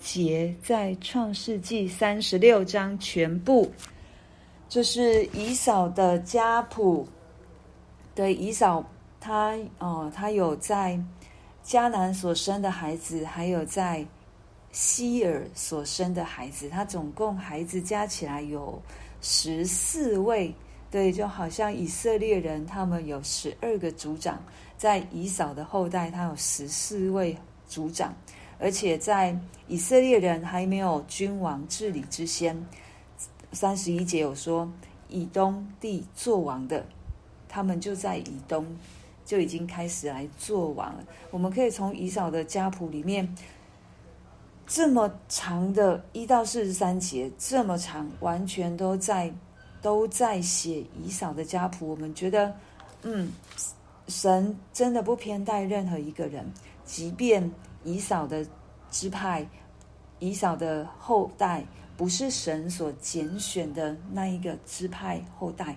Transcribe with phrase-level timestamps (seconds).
[0.00, 3.70] 节，在创世纪三十六章全部，
[4.68, 7.06] 这是以扫的家谱。
[8.14, 8.84] 对，以扫
[9.20, 10.98] 他哦，他有在
[11.64, 14.04] 迦南所生的孩子，还有在
[14.72, 18.80] 希珥所生的孩子，他总共孩子加起来有
[19.20, 20.52] 十四位。
[20.90, 24.42] 对，就好像以色列人，他们有十二个族长，
[24.76, 27.36] 在以扫的后代，他有十四位
[27.68, 28.12] 族长，
[28.60, 29.36] 而且在
[29.66, 32.56] 以色列人还没有君王治理之先，
[33.52, 34.70] 三十一节有说，
[35.08, 36.84] 以东地作王的，
[37.48, 38.66] 他们就在以东
[39.24, 41.04] 就已经开始来作王了。
[41.30, 43.34] 我们可以从以扫的家谱里面，
[44.66, 49.32] 这么长的一到四十三节，这么长，完全都在。
[49.82, 52.54] 都在写以扫的家谱，我们觉得，
[53.00, 53.32] 嗯，
[54.08, 56.44] 神真的不偏待任何一个人，
[56.84, 57.50] 即便
[57.84, 58.46] 以扫的
[58.90, 59.46] 支派、
[60.18, 61.64] 以扫的后代
[61.96, 65.76] 不是神所拣选的那一个支派后代，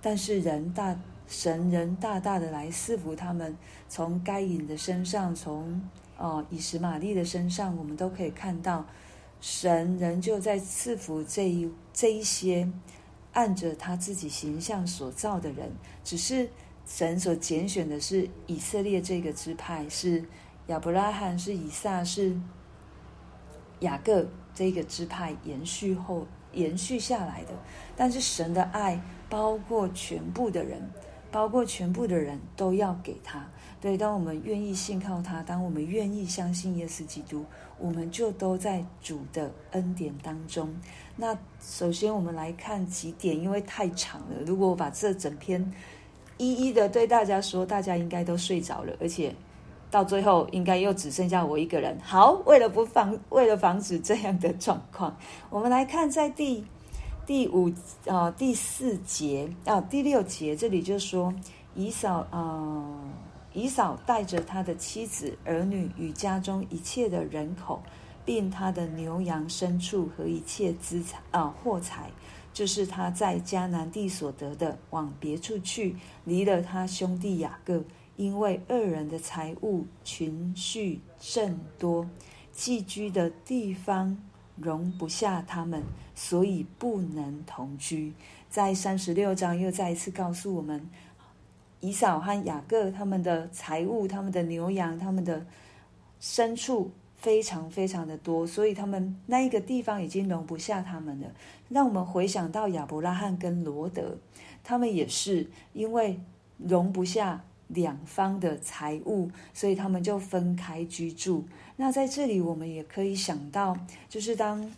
[0.00, 3.56] 但是人大神人大大的来赐福他们，
[3.88, 5.80] 从该隐的身上，从
[6.18, 8.86] 哦以实玛利的身上，我们都可以看到，
[9.40, 12.68] 神仍旧在赐福这一这一些。
[13.32, 15.70] 按着他自己形象所造的人，
[16.02, 16.48] 只是
[16.86, 20.24] 神所拣选的是以色列这个支派，是
[20.68, 22.36] 亚伯拉罕，是以撒，是
[23.80, 27.52] 雅各这个支派延续后延续下来的。
[27.96, 30.90] 但是神的爱包括全部的人，
[31.30, 33.48] 包括全部的人都要给他。
[33.80, 37.44] 对，当我们愿意信靠他，当我们愿意相信耶稣基督，
[37.78, 40.74] 我们就都在主的恩典当中。
[41.14, 44.40] 那首先我们来看几点，因为太长了。
[44.44, 45.72] 如果我把这整篇
[46.38, 49.32] 一一的对大家说，大家应该都睡着了，而且
[49.90, 51.98] 到最后应该又只剩下我一个人。
[52.02, 55.16] 好，为了不防， 为了防止这样的状况，
[55.50, 56.64] 我们来看在第
[57.24, 57.68] 第五
[58.06, 61.34] 啊、呃、第四节啊第六节这里就说
[61.74, 62.84] 以扫啊。
[63.52, 67.80] 以扫带着他的妻子、儿女与家中一切的人口，
[68.22, 72.10] 并他的牛羊牲畜和一切资产啊货财，
[72.52, 77.82] 就是他在迦南地所得的，往别处去，离了他兄弟雅各，
[78.16, 82.08] 因为二人的财物群畜甚多，
[82.52, 84.16] 寄居的地方
[84.56, 85.82] 容不下他们，
[86.14, 88.12] 所以不能同居。
[88.48, 90.88] 在三十六章又再一次告诉我们。
[91.80, 95.46] 以扫和雅各他们的财物、他们的牛羊、他们的
[96.20, 101.28] 牲畜非常非常的多，所以他们那一个地方已经容不下他们了。
[101.68, 104.16] 让我们回想到亚伯拉罕跟罗德，
[104.64, 106.18] 他们也是因为
[106.56, 111.44] 容不下两方的财物，所以他们就分开居住。
[111.76, 113.76] 那在这里，我们也可以想到，
[114.08, 114.70] 就是当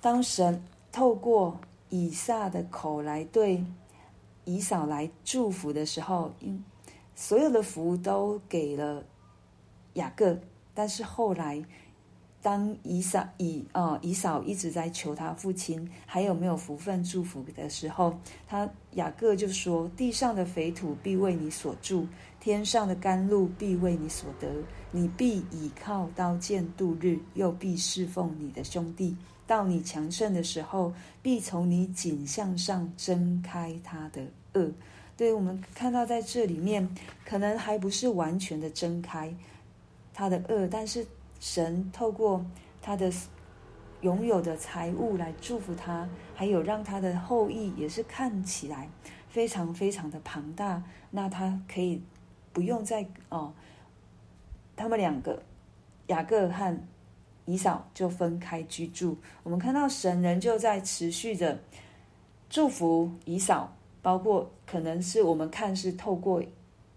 [0.00, 3.64] 当神透过以撒的口来对。
[4.46, 6.62] 以扫来祝福的时候，因
[7.14, 9.02] 所有的福都给了
[9.94, 10.38] 雅各，
[10.74, 11.64] 但是后来
[12.44, 18.14] 当以嫂以啊以嫂一直在求他父亲还有没有福分祝福的时候，
[18.46, 22.06] 他雅各就说：“地上的肥土必为你所住，
[22.40, 24.46] 天上的甘露必为你所得，
[24.90, 29.16] 你必倚靠刀剑度日，又必侍奉你的兄弟。”
[29.46, 34.22] 到你强盛的时候，必从你颈项上挣开他的
[34.52, 34.70] 恶。
[35.16, 36.86] 对，我们看到在这里面，
[37.24, 39.34] 可能还不是完全的挣开
[40.12, 41.06] 他的恶，但是
[41.44, 42.42] 神透过
[42.80, 43.12] 他的
[44.00, 48.88] 拥有的财物来祝福他，还有让他的后裔也是看起来
[49.28, 50.82] 非常非常的庞大。
[51.10, 52.02] 那他可以
[52.50, 53.52] 不用再哦，
[54.74, 55.42] 他们两个
[56.06, 56.74] 雅各和。
[57.46, 61.60] 以扫就分开居住，我们看到神仍旧在持续的
[62.48, 66.42] 祝福以扫，包括可能是我们看是透过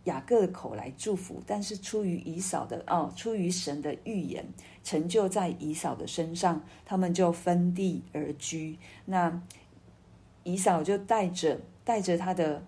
[0.08, 4.46] 雅各的口来祝福，但是出于以扫的哦，出于神的预言
[4.84, 8.78] 成就在以扫的身上，他们就分地而居。
[9.06, 9.42] 那
[10.44, 12.62] 以扫就带着带着他的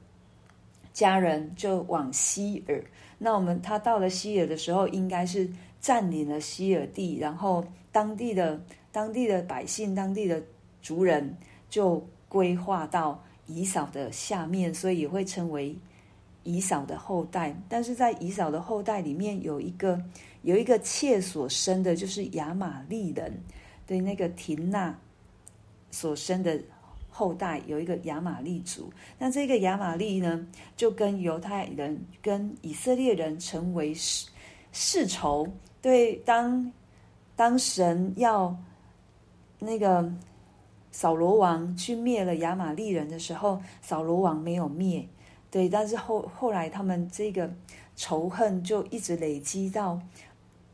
[0.94, 2.84] 家人就往西尔。
[3.18, 5.50] 那我们他到了西尔的时候，应该是。
[5.82, 8.62] 占领了西尔地，然后当地的
[8.92, 10.44] 当地的百姓、当地的
[10.82, 11.38] 族人
[11.70, 15.74] 就归化到以扫的下面，所以也会称为
[16.44, 17.56] 以扫的后代。
[17.68, 20.02] 但是在以扫的后代里面，有一个
[20.42, 23.42] 有一个妾所生的，就是亚玛利人，
[23.86, 24.98] 对那个亭纳
[25.92, 26.60] 所生的
[27.10, 28.92] 后代，有一个亚玛利族。
[29.18, 30.48] 那这个亚玛利呢，
[30.78, 34.28] 就跟犹太人、跟以色列人成为世
[34.72, 35.48] 世仇。
[35.82, 36.72] 对，当
[37.36, 38.56] 当神要
[39.60, 40.12] 那个
[40.92, 45.08] 扫罗王去灭了亚玛利人的时候，扫罗王没有灭，
[45.52, 47.52] 对，但是后后来他们这个
[47.96, 50.02] 仇恨就一直累积到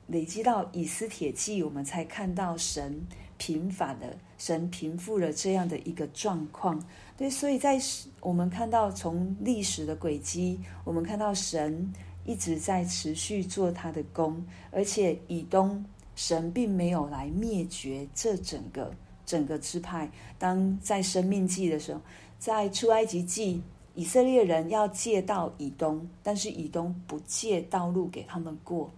[0.08, 3.06] 累积到以斯帖记，我们才看到神
[3.38, 4.08] 平反了，
[4.38, 6.84] 神平复了这样的一个状况。
[7.18, 7.80] 对，所以在
[8.20, 11.94] 我们看到从历史的轨迹，我们看到神
[12.26, 15.84] 一直在持续做他的工，而且以东。
[16.18, 18.90] 神并没有来灭绝这整个
[19.26, 20.10] 整个支派。
[20.40, 22.00] 当在生命记的时候，
[22.40, 23.62] 在出埃及记，
[23.96, 28.92] 以色列人要借道以东，但是以东不借道路给他们过，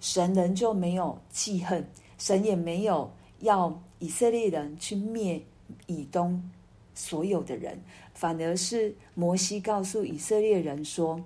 [0.00, 1.86] 神人就没有记恨，
[2.18, 3.10] 神也没有
[3.40, 5.40] 要以色列人去灭
[5.86, 6.50] 以东
[6.94, 7.80] 所有的人，
[8.14, 11.22] 反而是摩西告诉以色列人说。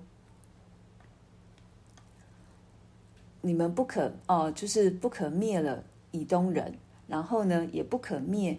[3.39, 5.81] 你们不可哦，就是不可灭了
[6.11, 6.77] 以东人，
[7.07, 8.57] 然后呢，也不可灭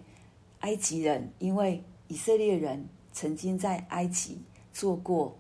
[0.61, 2.89] 埃及人，因为以色列人
[3.19, 4.39] 曾经在埃及
[4.73, 5.37] 做过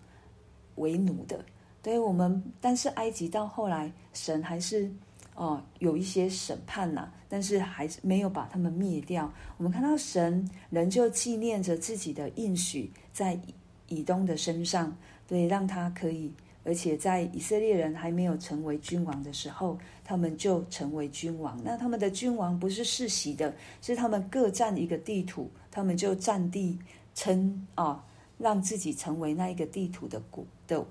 [0.74, 1.44] 为奴的。
[1.80, 4.90] 对我们，但是埃及到后来，神还是
[5.36, 9.32] 哦有一些审判呐，但是还是没有把他们灭掉。
[9.56, 13.38] 我们看到神仍旧纪念着自己的应许在
[13.86, 14.96] 以东的身上，
[15.28, 16.32] 对，让他可以。
[16.64, 21.58] 而且在以色列人还没有成为君王的时候，他们就成为君王。
[21.64, 26.76] 那他们的君王不是世袭的，是他们各占一个地土，他们就占地
[27.18, 28.04] 称啊，
[28.38, 30.86] 让自己成为那一个地图的国的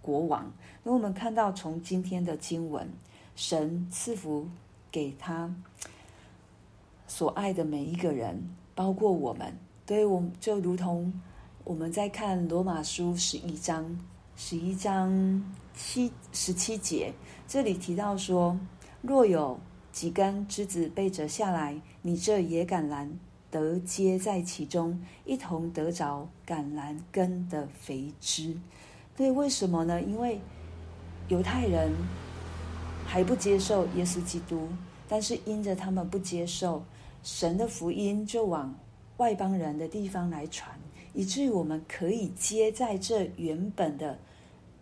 [0.00, 0.50] 国王。
[0.82, 2.88] 那我们看到从今天的经文，
[3.36, 4.48] 神赐福
[4.90, 5.54] 给他
[7.06, 8.42] 所爱的每一个人，
[8.74, 9.54] 包括我们。
[9.84, 11.12] 对，我们就如同
[11.62, 13.98] 我们在看罗马书十一章。
[14.36, 17.12] 十一章七十七节，
[17.46, 18.58] 这里提到说：
[19.02, 19.60] 若有
[19.92, 23.06] 几根枝子被折下来，你这野橄榄
[23.50, 28.56] 得接在其中，一同得着橄榄根的肥枝。
[29.16, 30.00] 对，为什么呢？
[30.00, 30.40] 因为
[31.28, 31.92] 犹太人
[33.04, 34.68] 还不接受耶稣基督，
[35.08, 36.84] 但是因着他们不接受
[37.22, 38.74] 神的福音，就往
[39.16, 40.78] 外邦人的地方来传，
[41.12, 44.18] 以至于我们可以接在这原本的。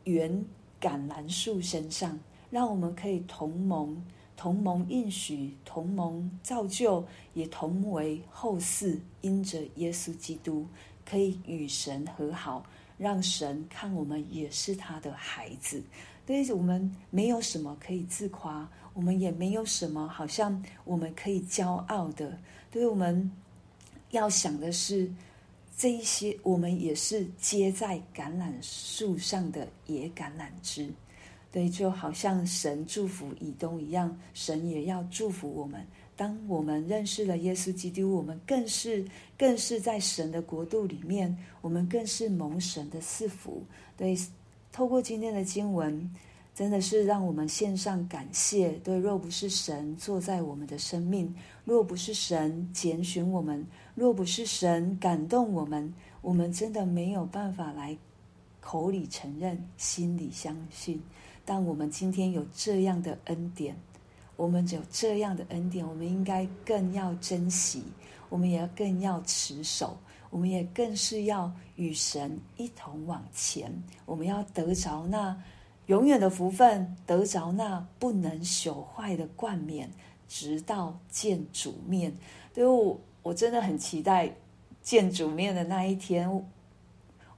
[0.04, 0.42] 原
[0.80, 2.18] 橄榄树身上，
[2.50, 4.02] 让我们可以同盟
[4.38, 7.05] 同盟应许，同盟造就，
[7.35, 10.64] 也同为后嗣，因着耶稣基督
[11.05, 12.64] 可以与神和好，
[12.96, 15.82] 让神看我们也是他的孩子。
[16.25, 22.38] 对，我们没有什么可以自夸，我们也没有什么好像我们可以骄傲的。
[22.70, 23.31] 对，我们
[24.12, 25.12] 要想的是。
[25.81, 30.93] 这一些，我们也是接在橄榄树上的野橄榄枝，
[31.50, 35.86] 对，就好像神祝福以东一样，神也要祝福我们。
[36.14, 39.04] 当我们认识了耶稣基督，我们更是
[39.38, 43.62] 更是在神的国度里面，我们更是蒙神的赐福。
[43.96, 44.18] 对，
[44.72, 46.10] 透过今天的经文，
[46.54, 48.70] 真的是让我们献上感谢。
[48.84, 51.32] 对，若不是神坐在我们的生命，
[51.64, 53.64] 若不是神拣选我们。
[53.94, 57.96] 若不是神感动我们，我们真的没有办法来
[58.60, 61.00] 口里承认、心里相信。
[61.48, 63.74] 但我们今天有这样的恩典，
[64.36, 67.82] 我们有这样的恩典，我们应该更要珍惜，
[68.28, 69.96] 我们也要更要持守，
[70.28, 73.73] 我们也更是要与神一同往前。
[74.04, 75.34] 我们要得着那
[75.87, 79.90] 永远的福分，得着那不能朽坏的冠冕，
[80.28, 82.14] 直到见主面。
[82.52, 83.00] 对我。
[83.20, 84.32] 我真的很期待
[84.80, 86.30] 见主面的那一天，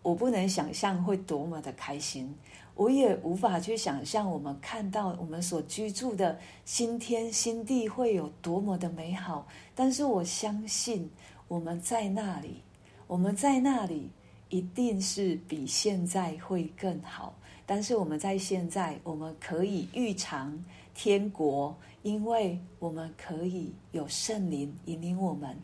[0.02, 2.32] 我不能想象会多么的开心，
[2.80, 9.46] 我也无法去想象我们看到我们所居住的新天新地会有多么的美好。
[9.74, 11.06] 但是我相信
[11.46, 12.62] 我们在那里，
[13.06, 14.08] 我们在那里
[14.48, 17.34] 一定是比现在会更好。
[17.66, 20.58] 但是我们在现在，我们可以预尝
[20.94, 25.54] 天国，因为我们可以有圣灵引领我们。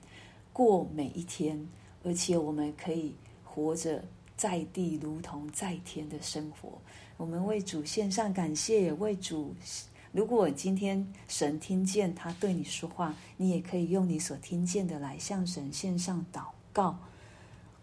[0.53, 1.67] 过每一天，
[2.05, 4.05] 而且我们可以活着
[4.37, 6.79] 在地，如同在天的生活。
[7.17, 9.55] 我们为主献上感谢，也为主。
[10.13, 16.99] 如果今天神听见他对你说话，你也可以用你所听见的来向神献上祷告。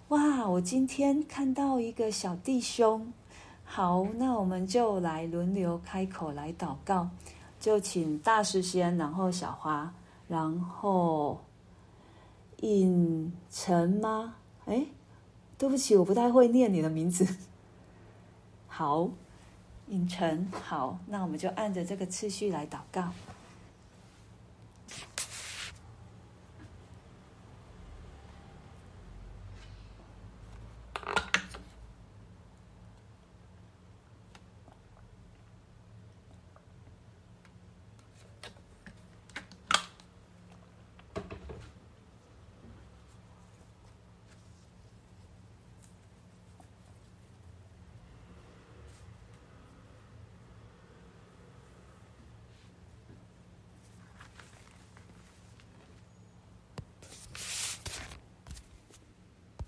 [0.10, 0.48] 哇！
[0.48, 3.12] 我今天看到一个小弟兄，
[3.64, 7.10] 好，那我们就来轮流开口来祷告。
[7.60, 9.94] 就请大师先，然后小花，
[10.28, 11.40] 然后。
[12.58, 14.36] 尹晨吗？
[14.66, 14.86] 哎，
[15.64, 17.26] 对不起，我不太会念你的名字。
[18.68, 19.10] 好，
[19.88, 23.14] 影城，好，那我们就按着这个次序来祷告。